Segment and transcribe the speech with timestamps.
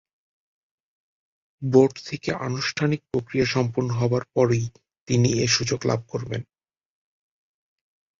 [1.61, 4.63] Board থেকে আনুষ্ঠানিক প্রক্রিয়া সম্পন্ন হবার পরই
[5.07, 6.41] তিনি এ সুযোগ লাভ করবেন।